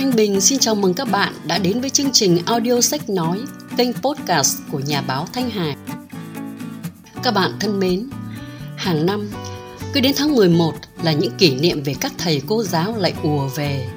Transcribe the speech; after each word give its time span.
Thanh 0.00 0.16
Bình 0.16 0.40
xin 0.40 0.58
chào 0.58 0.74
mừng 0.74 0.94
các 0.94 1.08
bạn 1.10 1.32
đã 1.46 1.58
đến 1.58 1.80
với 1.80 1.90
chương 1.90 2.10
trình 2.12 2.38
audio 2.46 2.80
sách 2.80 3.10
nói, 3.10 3.40
kênh 3.76 3.92
podcast 3.92 4.58
của 4.72 4.78
nhà 4.78 5.02
báo 5.02 5.26
Thanh 5.32 5.50
Hải. 5.50 5.76
Các 7.22 7.30
bạn 7.34 7.52
thân 7.60 7.80
mến, 7.80 8.10
hàng 8.76 9.06
năm, 9.06 9.30
cứ 9.92 10.00
đến 10.00 10.12
tháng 10.16 10.34
11 10.34 10.72
là 11.02 11.12
những 11.12 11.36
kỷ 11.38 11.54
niệm 11.54 11.82
về 11.82 11.94
các 12.00 12.12
thầy 12.18 12.42
cô 12.46 12.62
giáo 12.62 12.96
lại 12.96 13.14
ùa 13.22 13.48
về, 13.48 13.88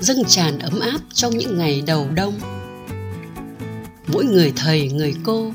dâng 0.00 0.24
tràn 0.24 0.58
ấm 0.58 0.80
áp 0.80 0.98
trong 1.12 1.38
những 1.38 1.58
ngày 1.58 1.82
đầu 1.86 2.08
đông. 2.14 2.40
Mỗi 4.06 4.24
người 4.24 4.52
thầy, 4.56 4.88
người 4.88 5.14
cô 5.24 5.52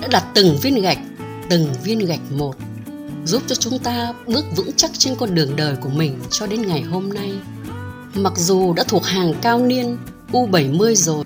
đã 0.00 0.08
đặt 0.10 0.24
từng 0.34 0.58
viên 0.62 0.82
gạch, 0.82 0.98
từng 1.50 1.68
viên 1.84 1.98
gạch 1.98 2.32
một, 2.32 2.56
giúp 3.24 3.42
cho 3.46 3.54
chúng 3.54 3.78
ta 3.78 4.12
bước 4.26 4.44
vững 4.56 4.72
chắc 4.76 4.90
trên 4.98 5.14
con 5.18 5.34
đường 5.34 5.56
đời 5.56 5.76
của 5.76 5.90
mình 5.90 6.18
cho 6.30 6.46
đến 6.46 6.62
ngày 6.62 6.82
hôm 6.82 7.12
nay– 7.12 7.32
Mặc 8.14 8.32
dù 8.36 8.72
đã 8.72 8.84
thuộc 8.84 9.04
hàng 9.04 9.34
cao 9.42 9.58
niên 9.58 9.96
U70 10.32 10.94
rồi, 10.94 11.24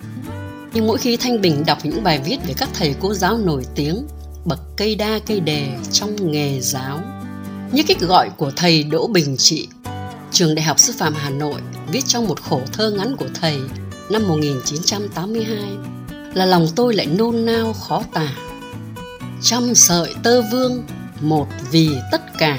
nhưng 0.73 0.87
mỗi 0.87 0.99
khi 0.99 1.17
Thanh 1.17 1.41
Bình 1.41 1.65
đọc 1.67 1.79
những 1.83 2.03
bài 2.03 2.21
viết 2.25 2.37
về 2.47 2.55
các 2.57 2.69
thầy 2.75 2.95
cô 3.01 3.15
giáo 3.15 3.39
nổi 3.39 3.65
tiếng, 3.75 4.07
bậc 4.45 4.61
cây 4.77 4.95
đa 4.95 5.19
cây 5.27 5.41
đề 5.41 5.69
trong 5.93 6.33
nghề 6.33 6.61
giáo, 6.61 7.01
như 7.73 7.83
cách 7.89 8.01
gọi 8.01 8.31
của 8.37 8.51
thầy 8.57 8.83
Đỗ 8.83 9.07
Bình 9.07 9.37
Trị, 9.37 9.69
trường 10.33 10.55
Đại 10.55 10.65
học 10.65 10.79
Sư 10.79 10.93
phạm 10.99 11.15
Hà 11.17 11.31
Nội 11.31 11.61
viết 11.93 12.07
trong 12.07 12.27
một 12.27 12.41
khổ 12.43 12.61
thơ 12.73 12.91
ngắn 12.91 13.17
của 13.17 13.29
thầy 13.41 13.59
năm 14.11 14.29
1982 14.29 15.77
là 16.35 16.45
lòng 16.45 16.69
tôi 16.77 16.95
lại 16.95 17.07
nôn 17.07 17.47
nao 17.47 17.73
khó 17.73 18.03
tả. 18.13 18.33
Trăm 19.43 19.75
sợi 19.75 20.15
tơ 20.23 20.43
vương, 20.43 20.83
một 21.21 21.47
vì 21.71 21.89
tất 22.13 22.39
cả 22.39 22.59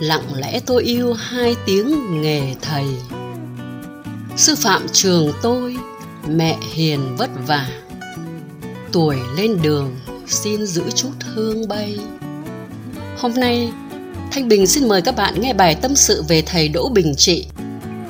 lặng 0.00 0.34
lẽ 0.34 0.60
tôi 0.66 0.82
yêu 0.82 1.12
hai 1.12 1.56
tiếng 1.66 2.20
nghề 2.22 2.54
thầy. 2.62 2.84
Sư 4.36 4.54
phạm 4.54 4.86
trường 4.92 5.32
tôi, 5.42 5.76
mẹ 6.28 6.56
hiền 6.74 7.16
vất 7.16 7.30
vả. 7.46 7.68
Tuổi 8.92 9.16
lên 9.36 9.62
đường, 9.62 9.96
xin 10.26 10.66
giữ 10.66 10.82
chút 10.94 11.12
hương 11.34 11.68
bay. 11.68 11.98
Hôm 13.18 13.34
nay, 13.34 13.72
thanh 14.32 14.48
bình 14.48 14.66
xin 14.66 14.88
mời 14.88 15.02
các 15.02 15.16
bạn 15.16 15.40
nghe 15.40 15.52
bài 15.52 15.74
tâm 15.74 15.96
sự 15.96 16.22
về 16.28 16.42
thầy 16.42 16.68
đỗ 16.68 16.88
bình 16.88 17.14
trị, 17.16 17.46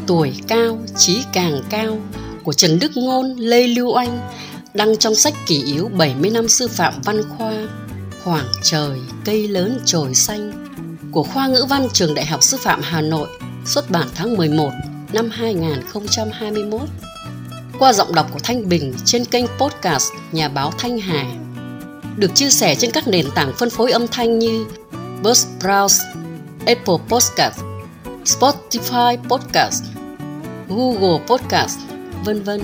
tuổi 0.06 0.32
cao, 0.48 0.78
trí 0.96 1.22
càng 1.32 1.62
cao, 1.70 1.98
của 2.44 2.52
trần 2.52 2.78
đức 2.78 2.96
ngôn, 2.96 3.36
lê 3.36 3.66
lưu 3.66 3.92
anh 3.92 4.30
đăng 4.74 4.96
trong 4.96 5.14
sách 5.14 5.34
kỷ 5.46 5.62
yếu 5.64 5.88
70 5.88 6.30
năm 6.30 6.48
sư 6.48 6.68
phạm 6.68 6.94
văn 7.04 7.22
khoa, 7.28 7.52
khoảng 8.24 8.46
trời 8.62 8.98
cây 9.24 9.48
lớn 9.48 9.78
trồi 9.84 10.14
xanh 10.14 10.66
của 11.12 11.22
khoa 11.22 11.46
ngữ 11.46 11.66
văn 11.68 11.88
trường 11.92 12.14
Đại 12.14 12.26
học 12.26 12.42
Sư 12.42 12.56
phạm 12.60 12.80
Hà 12.82 13.00
Nội 13.00 13.28
xuất 13.64 13.90
bản 13.90 14.08
tháng 14.14 14.36
11 14.36 14.70
năm 15.12 15.30
2021 15.30 16.80
qua 17.78 17.92
giọng 17.92 18.14
đọc 18.14 18.26
của 18.32 18.38
Thanh 18.42 18.68
Bình 18.68 18.94
trên 19.04 19.24
kênh 19.24 19.44
podcast 19.58 20.12
Nhà 20.32 20.48
báo 20.48 20.72
Thanh 20.78 20.98
Hà 20.98 21.24
được 22.16 22.30
chia 22.34 22.50
sẻ 22.50 22.74
trên 22.74 22.90
các 22.90 23.08
nền 23.08 23.26
tảng 23.34 23.52
phân 23.58 23.70
phối 23.70 23.92
âm 23.92 24.08
thanh 24.08 24.38
như 24.38 24.66
Buzzsprout, 25.22 26.00
Apple 26.66 26.94
Podcast, 27.08 27.60
Spotify 28.24 29.16
Podcast, 29.28 29.84
Google 30.68 31.18
Podcast, 31.26 31.78
vân 32.24 32.42
vân. 32.42 32.60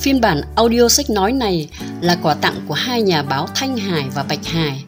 Phiên 0.00 0.20
bản 0.20 0.40
audio 0.56 0.88
sách 0.88 1.10
nói 1.10 1.32
này 1.32 1.68
là 2.00 2.16
quà 2.22 2.34
tặng 2.34 2.60
của 2.68 2.74
hai 2.74 3.02
nhà 3.02 3.22
báo 3.22 3.48
Thanh 3.54 3.76
Hải 3.76 4.04
và 4.14 4.22
Bạch 4.22 4.46
Hải 4.46 4.84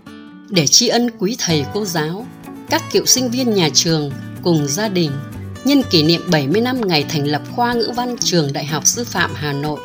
để 0.50 0.66
tri 0.66 0.88
ân 0.88 1.10
quý 1.18 1.36
thầy 1.38 1.64
cô 1.74 1.84
giáo, 1.84 2.26
các 2.70 2.82
cựu 2.92 3.06
sinh 3.06 3.30
viên 3.30 3.54
nhà 3.54 3.68
trường 3.74 4.10
cùng 4.42 4.66
gia 4.68 4.88
đình 4.88 5.10
nhân 5.64 5.82
kỷ 5.90 6.02
niệm 6.02 6.20
70 6.30 6.60
năm 6.62 6.80
ngày 6.86 7.04
thành 7.08 7.26
lập 7.26 7.42
khoa 7.50 7.74
ngữ 7.74 7.92
văn 7.96 8.16
trường 8.20 8.52
Đại 8.52 8.66
học 8.66 8.86
Sư 8.86 9.04
phạm 9.04 9.30
Hà 9.34 9.52
Nội 9.52 9.80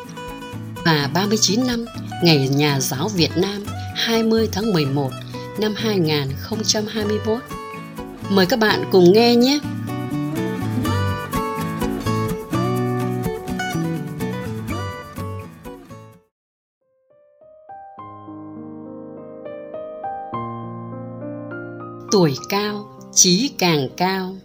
và 0.84 1.10
39 1.14 1.66
năm 1.66 1.84
ngày 2.22 2.48
nhà 2.48 2.80
giáo 2.80 3.08
Việt 3.08 3.36
Nam 3.36 3.64
20 3.96 4.48
tháng 4.52 4.72
11 4.72 5.10
năm 5.58 5.74
2021. 5.76 7.38
Mời 8.30 8.46
các 8.46 8.58
bạn 8.58 8.84
cùng 8.92 9.12
nghe 9.12 9.36
nhé! 9.36 9.58
Tuổi 22.16 22.36
cao, 22.48 22.88
trí 23.14 23.50
càng 23.58 23.88
cao. 23.96 24.36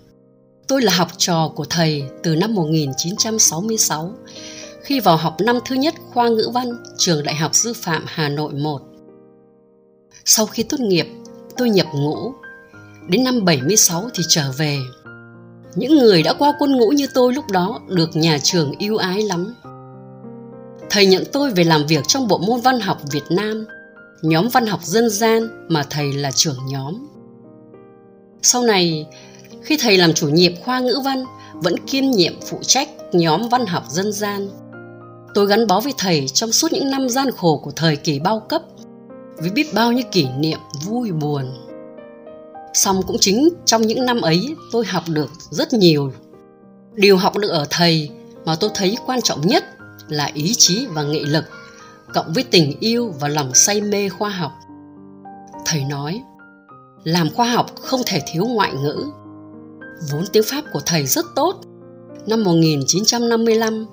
Tôi 0.67 0.81
là 0.81 0.93
học 0.93 1.07
trò 1.17 1.51
của 1.55 1.65
thầy 1.65 2.03
từ 2.23 2.35
năm 2.35 2.55
1966 2.55 4.13
khi 4.83 4.99
vào 4.99 5.17
học 5.17 5.37
năm 5.41 5.59
thứ 5.65 5.75
nhất 5.75 5.93
khoa 6.13 6.29
ngữ 6.29 6.49
văn 6.53 6.83
trường 6.97 7.23
Đại 7.23 7.35
học 7.35 7.55
Sư 7.55 7.73
phạm 7.75 8.03
Hà 8.07 8.29
Nội 8.29 8.53
1. 8.53 8.81
Sau 10.25 10.45
khi 10.45 10.63
tốt 10.63 10.79
nghiệp, 10.79 11.07
tôi 11.57 11.69
nhập 11.69 11.87
ngũ. 11.95 12.33
Đến 13.09 13.23
năm 13.23 13.45
76 13.45 14.09
thì 14.13 14.23
trở 14.29 14.51
về. 14.57 14.79
Những 15.75 15.97
người 15.97 16.23
đã 16.23 16.33
qua 16.33 16.53
quân 16.59 16.77
ngũ 16.77 16.89
như 16.89 17.07
tôi 17.13 17.33
lúc 17.33 17.45
đó 17.51 17.79
được 17.87 18.15
nhà 18.15 18.37
trường 18.43 18.71
yêu 18.77 18.97
ái 18.97 19.21
lắm. 19.21 19.55
Thầy 20.89 21.05
nhận 21.05 21.23
tôi 21.33 21.51
về 21.51 21.63
làm 21.63 21.85
việc 21.87 22.07
trong 22.07 22.27
bộ 22.27 22.37
môn 22.37 22.61
văn 22.61 22.79
học 22.79 23.01
Việt 23.11 23.25
Nam, 23.29 23.65
nhóm 24.21 24.47
văn 24.49 24.67
học 24.67 24.79
dân 24.83 25.09
gian 25.09 25.67
mà 25.69 25.83
thầy 25.89 26.13
là 26.13 26.31
trưởng 26.31 26.57
nhóm. 26.67 27.11
Sau 28.41 28.63
này, 28.63 29.07
khi 29.61 29.77
thầy 29.77 29.97
làm 29.97 30.13
chủ 30.13 30.29
nhiệm 30.29 30.55
khoa 30.55 30.79
ngữ 30.79 30.99
văn, 31.05 31.23
vẫn 31.53 31.75
kiêm 31.87 32.11
nhiệm 32.11 32.33
phụ 32.41 32.59
trách 32.61 32.89
nhóm 33.11 33.49
văn 33.49 33.65
học 33.65 33.83
dân 33.89 34.13
gian. 34.13 34.49
Tôi 35.33 35.47
gắn 35.47 35.67
bó 35.67 35.79
với 35.79 35.93
thầy 35.97 36.27
trong 36.27 36.51
suốt 36.51 36.73
những 36.73 36.91
năm 36.91 37.09
gian 37.09 37.31
khổ 37.31 37.61
của 37.63 37.71
thời 37.71 37.95
kỳ 37.95 38.19
bao 38.19 38.39
cấp, 38.39 38.61
với 39.37 39.49
biết 39.49 39.73
bao 39.73 39.91
nhiêu 39.91 40.03
kỷ 40.11 40.27
niệm 40.37 40.59
vui 40.85 41.11
buồn. 41.11 41.45
Xong 42.73 43.01
cũng 43.07 43.17
chính 43.19 43.49
trong 43.65 43.81
những 43.81 44.05
năm 44.05 44.21
ấy 44.21 44.55
tôi 44.71 44.85
học 44.85 45.03
được 45.07 45.31
rất 45.49 45.73
nhiều. 45.73 46.11
Điều 46.93 47.17
học 47.17 47.37
được 47.37 47.49
ở 47.49 47.67
thầy 47.69 48.09
mà 48.45 48.55
tôi 48.55 48.69
thấy 48.73 48.97
quan 49.05 49.21
trọng 49.21 49.47
nhất 49.47 49.65
là 50.07 50.29
ý 50.33 50.53
chí 50.57 50.85
và 50.85 51.03
nghị 51.03 51.25
lực, 51.25 51.45
cộng 52.13 52.33
với 52.33 52.43
tình 52.43 52.79
yêu 52.79 53.13
và 53.19 53.27
lòng 53.27 53.53
say 53.53 53.81
mê 53.81 54.09
khoa 54.09 54.29
học. 54.29 54.51
Thầy 55.65 55.83
nói, 55.83 56.21
làm 57.03 57.29
khoa 57.33 57.49
học 57.49 57.75
không 57.81 58.01
thể 58.05 58.21
thiếu 58.27 58.45
ngoại 58.45 58.73
ngữ. 58.73 59.05
Vốn 60.11 60.23
tiếng 60.33 60.43
Pháp 60.45 60.63
của 60.73 60.81
thầy 60.85 61.05
rất 61.05 61.25
tốt. 61.35 61.61
Năm 62.27 62.43
1955, 62.43 63.85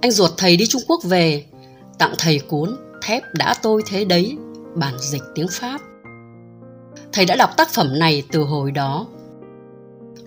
anh 0.00 0.10
ruột 0.10 0.30
thầy 0.36 0.56
đi 0.56 0.66
Trung 0.66 0.82
Quốc 0.88 1.00
về, 1.04 1.44
tặng 1.98 2.14
thầy 2.18 2.38
cuốn 2.38 2.76
Thép 3.02 3.22
đã 3.34 3.54
tôi 3.62 3.82
thế 3.86 4.04
đấy, 4.04 4.36
bản 4.74 4.94
dịch 4.98 5.22
tiếng 5.34 5.48
Pháp. 5.50 5.80
Thầy 7.12 7.24
đã 7.24 7.36
đọc 7.36 7.50
tác 7.56 7.70
phẩm 7.70 7.98
này 7.98 8.22
từ 8.32 8.42
hồi 8.42 8.70
đó. 8.70 9.06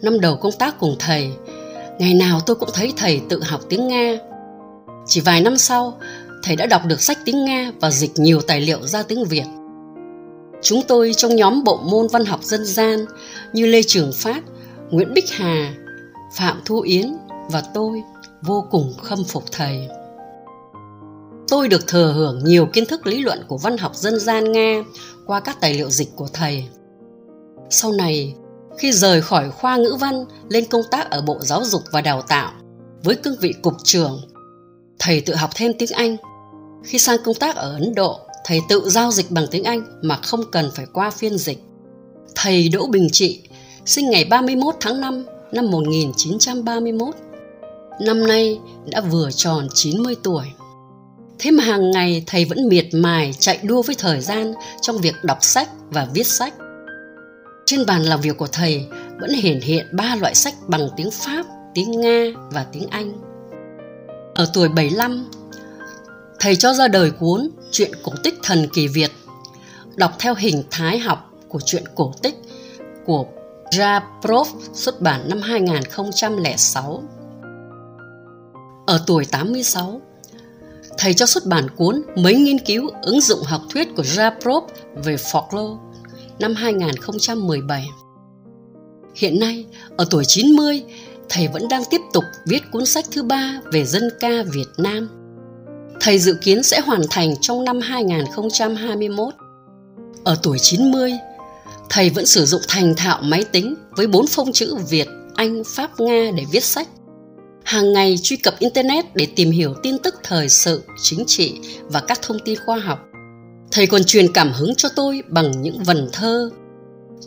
Năm 0.02 0.20
đầu 0.20 0.36
công 0.36 0.52
tác 0.60 0.80
cùng 0.80 0.96
thầy, 1.00 1.32
ngày 2.00 2.14
nào 2.14 2.40
tôi 2.46 2.56
cũng 2.56 2.70
thấy 2.74 2.94
thầy 2.98 3.22
tự 3.30 3.44
học 3.44 3.62
tiếng 3.70 3.88
Nga. 3.88 4.18
Chỉ 5.06 5.22
vài 5.22 5.42
năm 5.42 5.58
sau, 5.58 6.00
thầy 6.44 6.56
đã 6.56 6.66
đọc 6.66 6.82
được 6.86 7.02
sách 7.02 7.18
tiếng 7.26 7.46
Nga 7.46 7.72
và 7.82 7.92
dịch 7.92 8.12
nhiều 8.16 8.42
tài 8.42 8.62
liệu 8.62 8.88
ra 8.88 9.04
tiếng 9.04 9.26
Việt. 9.26 9.46
Chúng 10.66 10.82
tôi 10.88 11.14
trong 11.18 11.36
nhóm 11.36 11.64
bộ 11.64 11.80
môn 11.84 12.08
văn 12.08 12.26
học 12.26 12.44
dân 12.44 12.66
gian 12.66 13.06
như 13.54 13.66
Lê 13.66 13.84
Trường 13.84 14.12
Phát, 14.14 14.44
Nguyễn 14.90 15.14
Bích 15.14 15.32
Hà, 15.32 15.74
Phạm 16.36 16.62
Thu 16.66 16.82
Yến 16.82 17.18
và 17.52 17.64
tôi 17.74 18.04
vô 18.42 18.66
cùng 18.72 18.94
khâm 19.04 19.24
phục 19.24 19.44
thầy. 19.52 19.90
Tôi 21.48 21.68
được 21.68 21.88
thừa 21.88 22.14
hưởng 22.16 22.44
nhiều 22.44 22.66
kiến 22.66 22.86
thức 22.86 23.08
lý 23.08 23.22
luận 23.22 23.44
của 23.48 23.58
văn 23.58 23.78
học 23.78 23.96
dân 23.96 24.20
gian 24.20 24.52
Nga 24.52 24.84
qua 25.26 25.40
các 25.40 25.62
tài 25.62 25.74
liệu 25.74 25.90
dịch 25.90 26.16
của 26.16 26.28
thầy. 26.34 26.66
Sau 27.70 27.92
này, 27.92 28.36
khi 28.78 28.92
rời 28.92 29.22
khỏi 29.22 29.52
khoa 29.52 29.78
ngữ 29.78 29.98
văn 30.00 30.26
lên 30.50 30.66
công 30.66 30.84
tác 30.92 31.10
ở 31.10 31.22
Bộ 31.22 31.38
Giáo 31.42 31.66
dục 31.66 31.82
và 31.92 32.02
Đào 32.02 32.22
tạo 32.22 32.52
với 33.04 33.16
cương 33.16 33.40
vị 33.42 33.54
cục 33.62 33.74
trưởng, 33.84 34.22
thầy 35.00 35.22
tự 35.22 35.36
học 35.36 35.50
thêm 35.56 35.72
tiếng 35.80 35.92
Anh. 35.92 36.18
Khi 36.84 37.00
sang 37.00 37.18
công 37.26 37.36
tác 37.36 37.56
ở 37.56 37.72
Ấn 37.72 37.96
Độ, 37.96 38.20
thầy 38.46 38.62
tự 38.70 38.90
giao 38.90 39.12
dịch 39.12 39.32
bằng 39.32 39.46
tiếng 39.52 39.64
Anh 39.64 39.82
mà 40.02 40.16
không 40.16 40.42
cần 40.52 40.72
phải 40.76 40.86
qua 40.94 41.12
phiên 41.12 41.38
dịch. 41.38 41.60
Thầy 42.36 42.70
Đỗ 42.70 42.88
Bình 42.88 43.08
Trị 43.12 43.42
sinh 43.86 44.10
ngày 44.10 44.26
31 44.26 44.76
tháng 44.80 45.02
5 45.02 45.26
năm 45.52 45.72
1931. 45.72 47.16
Năm 48.02 48.28
nay 48.28 48.60
đã 48.86 49.02
vừa 49.02 49.32
tròn 49.32 49.68
90 49.74 50.16
tuổi. 50.24 50.46
Thế 51.40 51.52
mà 51.52 51.64
hàng 51.64 51.92
ngày 51.92 52.24
thầy 52.28 52.46
vẫn 52.46 52.68
miệt 52.68 52.86
mài 52.94 53.34
chạy 53.40 53.60
đua 53.64 53.82
với 53.82 53.96
thời 53.96 54.22
gian 54.22 54.54
trong 54.82 54.98
việc 54.98 55.16
đọc 55.24 55.38
sách 55.42 55.70
và 55.90 56.08
viết 56.14 56.28
sách. 56.28 56.54
Trên 57.66 57.86
bàn 57.86 58.04
làm 58.04 58.22
việc 58.22 58.38
của 58.38 58.48
thầy 58.48 58.86
vẫn 59.20 59.30
hiển 59.30 59.62
hiện 59.62 59.86
ba 59.94 60.16
loại 60.16 60.36
sách 60.36 60.54
bằng 60.68 60.88
tiếng 60.98 61.12
Pháp, 61.12 61.46
tiếng 61.74 61.92
Nga 61.92 62.24
và 62.52 62.66
tiếng 62.72 62.88
Anh. 62.90 63.14
Ở 64.36 64.50
tuổi 64.54 64.70
75, 64.70 65.30
thầy 66.46 66.56
cho 66.56 66.74
ra 66.74 66.88
đời 66.88 67.12
cuốn 67.12 67.50
Chuyện 67.72 67.92
cổ 68.04 68.12
tích 68.24 68.40
thần 68.44 68.68
kỳ 68.74 68.88
Việt, 68.88 69.12
đọc 69.96 70.12
theo 70.20 70.36
hình 70.36 70.64
thái 70.72 71.00
học 71.00 71.32
của 71.50 71.60
chuyện 71.66 71.84
cổ 71.96 72.14
tích 72.22 72.36
của 73.06 73.26
Raprov 73.72 74.48
xuất 74.74 75.02
bản 75.02 75.30
năm 75.30 75.42
2006. 75.42 77.04
Ở 78.86 79.04
tuổi 79.08 79.26
86, 79.26 80.02
thầy 80.98 81.14
cho 81.14 81.26
xuất 81.26 81.46
bản 81.46 81.68
cuốn 81.76 82.02
Mấy 82.16 82.36
nghiên 82.36 82.60
cứu 82.60 82.90
ứng 83.02 83.22
dụng 83.22 83.44
học 83.44 83.62
thuyết 83.70 83.96
của 83.96 84.04
Japrov 84.04 84.62
về 84.96 85.16
folklore 85.16 85.78
năm 86.40 86.56
2017. 86.56 87.88
Hiện 89.16 89.40
nay, 89.40 89.66
ở 89.98 90.06
tuổi 90.10 90.24
90, 90.28 90.84
thầy 91.30 91.48
vẫn 91.48 91.68
đang 91.70 91.84
tiếp 91.90 92.02
tục 92.14 92.24
viết 92.46 92.62
cuốn 92.72 92.86
sách 92.86 93.06
thứ 93.12 93.24
ba 93.24 93.62
về 93.72 93.86
dân 93.86 94.04
ca 94.20 94.44
Việt 94.54 94.70
Nam. 94.78 95.25
Thầy 96.06 96.20
dự 96.20 96.38
kiến 96.42 96.64
sẽ 96.64 96.80
hoàn 96.80 97.02
thành 97.10 97.36
trong 97.42 97.64
năm 97.64 97.80
2021. 97.80 99.34
Ở 100.24 100.38
tuổi 100.44 100.58
90, 100.60 101.12
thầy 101.90 102.10
vẫn 102.10 102.26
sử 102.26 102.46
dụng 102.46 102.62
thành 102.68 102.96
thạo 102.96 103.22
máy 103.22 103.44
tính 103.52 103.76
với 103.92 104.08
bốn 104.08 104.28
phông 104.28 104.52
chữ 104.52 104.76
Việt, 104.90 105.08
Anh, 105.36 105.64
Pháp, 105.68 106.00
Nga 106.00 106.32
để 106.38 106.44
viết 106.52 106.64
sách. 106.64 106.88
Hàng 107.64 107.94
ngày 107.94 108.16
truy 108.24 108.38
cập 108.38 108.60
Internet 108.60 109.16
để 109.16 109.28
tìm 109.36 109.52
hiểu 109.52 109.74
tin 109.84 109.98
tức 109.98 110.16
thời 110.24 110.50
sự, 110.50 110.84
chính 111.02 111.24
trị 111.28 111.54
và 111.84 112.00
các 112.00 112.20
thông 112.22 112.38
tin 112.46 112.60
khoa 112.66 112.78
học. 112.78 113.00
Thầy 113.72 113.88
còn 113.88 114.04
truyền 114.04 114.34
cảm 114.34 114.52
hứng 114.52 114.76
cho 114.76 114.90
tôi 114.96 115.22
bằng 115.30 115.62
những 115.62 115.84
vần 115.84 116.10
thơ. 116.14 116.50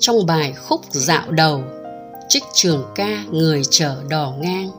Trong 0.01 0.27
bài 0.27 0.55
khúc 0.69 0.81
dạo 0.91 1.31
đầu, 1.31 1.65
trích 2.29 2.45
trường 2.55 2.85
ca 2.95 3.25
Người 3.31 3.63
chở 3.71 3.97
đò 4.09 4.35
ngang, 4.41 4.71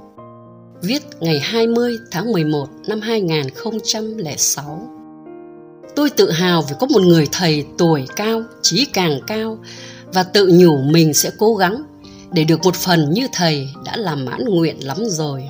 viết 0.81 1.01
ngày 1.19 1.39
20 1.39 1.97
tháng 2.11 2.31
11 2.31 2.67
năm 2.87 3.01
2006. 3.01 4.89
Tôi 5.95 6.09
tự 6.09 6.31
hào 6.31 6.61
vì 6.61 6.75
có 6.79 6.87
một 6.87 7.01
người 7.01 7.27
thầy 7.31 7.65
tuổi 7.77 8.05
cao, 8.15 8.43
trí 8.61 8.85
càng 8.85 9.19
cao 9.27 9.59
và 10.13 10.23
tự 10.23 10.49
nhủ 10.53 10.77
mình 10.77 11.13
sẽ 11.13 11.31
cố 11.37 11.55
gắng 11.55 11.83
để 12.31 12.43
được 12.43 12.63
một 12.63 12.75
phần 12.75 13.09
như 13.09 13.27
thầy 13.33 13.69
đã 13.85 13.97
làm 13.97 14.25
mãn 14.25 14.45
nguyện 14.45 14.87
lắm 14.87 14.97
rồi. 15.09 15.43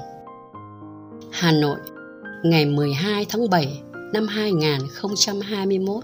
Hà 1.31 1.51
Nội, 1.51 1.79
ngày 2.43 2.65
12 2.65 3.25
tháng 3.29 3.49
7 3.49 3.81
năm 4.13 4.27
2021. 4.27 6.03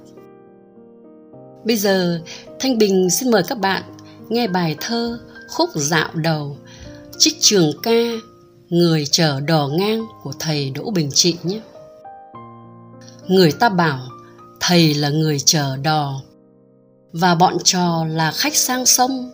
Bây 1.66 1.77
giờ, 1.77 2.22
Thanh 2.60 2.77
Bình 2.77 3.07
xin 3.10 3.31
mời 3.31 3.44
các 3.48 3.60
bạn 3.60 3.83
nghe 4.30 4.48
bài 4.48 4.75
thơ 4.81 5.19
Khúc 5.50 5.69
dạo 5.75 6.10
đầu, 6.13 6.57
trích 7.18 7.36
trường 7.39 7.72
ca 7.83 8.01
Người 8.75 9.06
chở 9.12 9.39
đò 9.39 9.68
ngang 9.68 10.06
của 10.24 10.31
thầy 10.39 10.69
Đỗ 10.69 10.92
Bình 10.92 11.10
Trị 11.13 11.38
nhé. 11.44 11.62
Người 13.27 13.51
ta 13.51 13.69
bảo, 13.69 14.00
thầy 14.60 14.94
là 14.94 15.10
người 15.10 15.39
chở 15.39 15.77
đò, 15.77 16.22
và 17.13 17.36
bọn 17.36 17.57
trò 17.63 18.06
là 18.10 18.31
khách 18.31 18.56
sang 18.56 18.86
sông. 18.86 19.31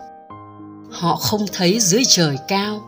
Họ 0.90 1.16
không 1.16 1.46
thấy 1.52 1.80
dưới 1.80 2.02
trời 2.08 2.36
cao. 2.48 2.80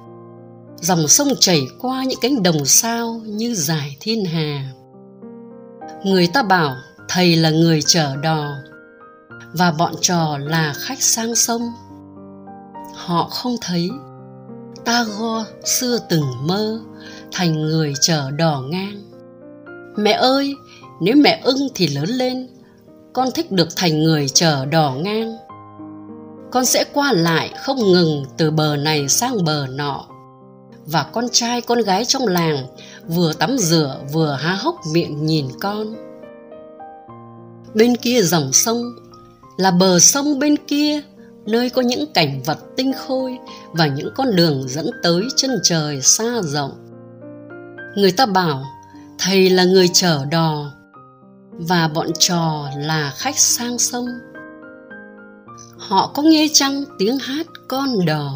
Dòng 0.81 1.09
sông 1.09 1.29
chảy 1.41 1.63
qua 1.81 2.05
những 2.05 2.19
cánh 2.23 2.43
đồng 2.43 2.65
sao 2.65 3.21
như 3.25 3.55
giải 3.55 3.97
thiên 4.01 4.25
hà. 4.25 4.73
Người 6.05 6.27
ta 6.27 6.43
bảo, 6.43 6.77
thầy 7.09 7.37
là 7.37 7.51
người 7.51 7.83
chở 7.83 8.17
đò, 8.17 8.55
và 9.53 9.73
bọn 9.73 9.95
trò 10.01 10.39
là 10.39 10.75
khách 10.77 11.03
sang 11.03 11.35
sông. 11.35 11.63
Họ 12.95 13.29
không 13.31 13.57
thấy 13.61 13.91
ta 14.85 15.05
go 15.19 15.45
xưa 15.65 15.99
từng 16.09 16.25
mơ, 16.47 16.81
thành 17.33 17.63
người 17.63 17.93
chở 18.01 18.31
đò 18.31 18.63
ngang. 18.69 19.03
Mẹ 19.97 20.13
ơi, 20.13 20.55
nếu 21.01 21.17
mẹ 21.17 21.41
ưng 21.45 21.69
thì 21.75 21.87
lớn 21.87 22.09
lên, 22.09 22.49
con 23.13 23.29
thích 23.35 23.53
được 23.53 23.69
thành 23.77 24.03
người 24.03 24.29
chở 24.29 24.67
đò 24.67 24.91
ngang. 24.91 25.37
Con 26.53 26.65
sẽ 26.65 26.85
qua 26.93 27.13
lại 27.13 27.51
không 27.63 27.79
ngừng 27.79 28.25
từ 28.37 28.51
bờ 28.51 28.77
này 28.77 29.09
sang 29.09 29.45
bờ 29.45 29.67
nọ. 29.71 30.05
Và 30.87 31.03
con 31.13 31.29
trai, 31.33 31.61
con 31.61 31.79
gái 31.79 32.05
trong 32.05 32.27
làng 32.27 32.67
vừa 33.09 33.33
tắm 33.33 33.59
rửa, 33.59 34.01
vừa 34.13 34.33
há 34.33 34.55
hốc 34.55 34.81
miệng 34.93 35.27
nhìn 35.27 35.47
con. 35.61 35.95
Bên 37.75 37.97
kia 37.97 38.23
dòng 38.23 38.53
sông 38.53 38.83
là 39.57 39.71
bờ 39.71 39.99
sông 39.99 40.39
bên 40.39 40.57
kia 40.67 41.03
nơi 41.47 41.71
có 41.71 41.83
những 41.83 42.13
cảnh 42.13 42.43
vật 42.43 42.59
tinh 42.77 42.93
khôi 42.93 43.39
và 43.73 43.87
những 43.87 44.09
con 44.15 44.37
đường 44.37 44.69
dẫn 44.69 44.91
tới 45.03 45.23
chân 45.37 45.51
trời 45.63 46.01
xa 46.03 46.43
rộng. 46.43 46.73
Người 47.97 48.13
ta 48.13 48.27
bảo, 48.27 48.65
thầy 49.19 49.51
là 49.51 49.65
người 49.65 49.89
chở 49.93 50.25
đò 50.31 50.73
và 51.53 51.89
bọn 51.89 52.07
trò 52.19 52.69
là 52.77 53.13
khách 53.17 53.39
sang 53.39 53.79
sông. 53.79 54.07
Họ 55.79 56.11
có 56.15 56.23
nghe 56.23 56.47
chăng 56.53 56.85
tiếng 56.99 57.19
hát 57.19 57.47
con 57.69 58.07
đò? 58.07 58.33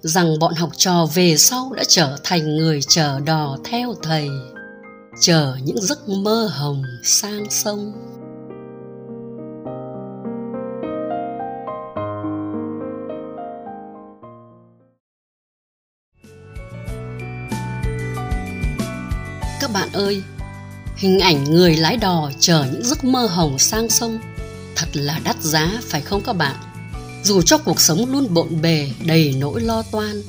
Rằng 0.00 0.38
bọn 0.38 0.54
học 0.54 0.70
trò 0.76 1.06
về 1.14 1.36
sau 1.36 1.72
đã 1.76 1.82
trở 1.88 2.16
thành 2.24 2.56
người 2.56 2.80
chở 2.82 3.20
đò 3.20 3.56
theo 3.64 3.94
thầy, 4.02 4.28
chở 5.20 5.56
những 5.64 5.80
giấc 5.80 6.08
mơ 6.08 6.50
hồng 6.52 6.82
sang 7.04 7.50
sông. 7.50 7.92
Các 19.68 19.80
bạn 19.80 19.92
ơi 19.92 20.22
Hình 20.96 21.18
ảnh 21.18 21.44
người 21.44 21.76
lái 21.76 21.96
đò 21.96 22.30
chở 22.40 22.66
những 22.72 22.84
giấc 22.84 23.04
mơ 23.04 23.26
hồng 23.26 23.58
sang 23.58 23.90
sông 23.90 24.18
Thật 24.76 24.86
là 24.92 25.20
đắt 25.24 25.42
giá 25.42 25.80
phải 25.82 26.00
không 26.00 26.22
các 26.24 26.32
bạn? 26.32 26.56
Dù 27.24 27.42
cho 27.42 27.58
cuộc 27.58 27.80
sống 27.80 28.12
luôn 28.12 28.34
bộn 28.34 28.62
bề 28.62 28.90
đầy 29.06 29.34
nỗi 29.38 29.60
lo 29.60 29.82
toan 29.82 30.22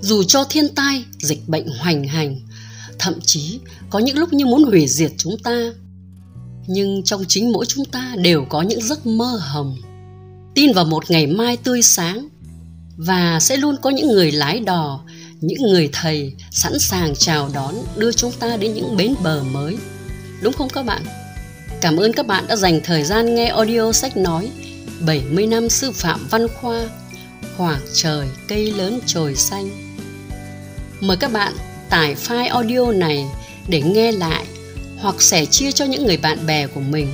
Dù 0.00 0.22
cho 0.22 0.44
thiên 0.44 0.74
tai, 0.74 1.04
dịch 1.18 1.48
bệnh 1.48 1.66
hoành 1.66 2.04
hành 2.04 2.40
Thậm 2.98 3.14
chí 3.20 3.60
có 3.90 3.98
những 3.98 4.18
lúc 4.18 4.32
như 4.32 4.46
muốn 4.46 4.64
hủy 4.64 4.86
diệt 4.86 5.12
chúng 5.18 5.38
ta 5.38 5.60
Nhưng 6.66 7.02
trong 7.04 7.24
chính 7.28 7.52
mỗi 7.52 7.66
chúng 7.66 7.84
ta 7.84 8.14
đều 8.18 8.44
có 8.48 8.62
những 8.62 8.82
giấc 8.82 9.06
mơ 9.06 9.40
hồng 9.40 9.76
Tin 10.54 10.72
vào 10.72 10.84
một 10.84 11.10
ngày 11.10 11.26
mai 11.26 11.56
tươi 11.56 11.82
sáng 11.82 12.28
Và 12.96 13.40
sẽ 13.40 13.56
luôn 13.56 13.76
có 13.82 13.90
những 13.90 14.08
người 14.08 14.32
lái 14.32 14.60
đò 14.60 15.03
những 15.46 15.62
người 15.62 15.88
thầy 15.92 16.32
sẵn 16.50 16.78
sàng 16.78 17.14
chào 17.18 17.50
đón 17.54 17.74
đưa 17.96 18.12
chúng 18.12 18.32
ta 18.32 18.56
đến 18.56 18.74
những 18.74 18.96
bến 18.96 19.14
bờ 19.22 19.42
mới 19.42 19.76
Đúng 20.42 20.52
không 20.52 20.68
các 20.68 20.86
bạn? 20.86 21.02
Cảm 21.80 21.96
ơn 21.96 22.12
các 22.12 22.26
bạn 22.26 22.44
đã 22.46 22.56
dành 22.56 22.80
thời 22.84 23.04
gian 23.04 23.34
nghe 23.34 23.46
audio 23.46 23.92
sách 23.92 24.16
nói 24.16 24.50
70 25.06 25.46
năm 25.46 25.68
sư 25.68 25.90
phạm 25.92 26.28
văn 26.30 26.46
khoa 26.60 26.80
Khoảng 27.56 27.80
trời 27.94 28.28
cây 28.48 28.72
lớn 28.72 29.00
trồi 29.06 29.34
xanh 29.34 29.70
Mời 31.00 31.16
các 31.16 31.32
bạn 31.32 31.52
tải 31.90 32.14
file 32.14 32.50
audio 32.50 32.92
này 32.92 33.26
để 33.68 33.82
nghe 33.82 34.12
lại 34.12 34.46
hoặc 34.98 35.22
sẻ 35.22 35.46
chia 35.46 35.72
cho 35.72 35.84
những 35.84 36.06
người 36.06 36.16
bạn 36.16 36.46
bè 36.46 36.66
của 36.66 36.80
mình. 36.80 37.08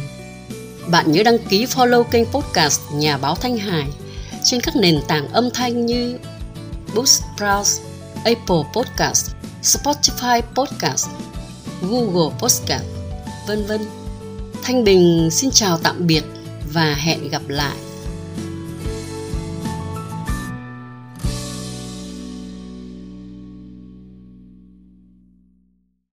Bạn 0.90 1.12
nhớ 1.12 1.22
đăng 1.22 1.38
ký 1.38 1.66
follow 1.66 2.02
kênh 2.02 2.24
podcast 2.26 2.80
Nhà 2.94 3.18
báo 3.18 3.34
Thanh 3.34 3.58
Hải 3.58 3.86
trên 4.44 4.60
các 4.60 4.76
nền 4.76 5.00
tảng 5.08 5.28
âm 5.28 5.50
thanh 5.50 5.86
như 5.86 6.18
Buzzsprout, 6.94 7.80
Apple 8.24 8.62
Podcast, 8.74 9.30
Spotify 9.62 10.42
Podcast, 10.54 11.08
Google 11.82 12.36
Podcast 12.38 12.84
vân 13.46 13.66
vân. 13.66 13.80
Thanh 14.62 14.84
Bình 14.84 15.28
xin 15.30 15.50
chào 15.50 15.78
tạm 15.82 16.06
biệt 16.06 16.24
và 16.72 16.94
hẹn 16.94 17.28
gặp 17.28 17.42
lại. 17.48 17.76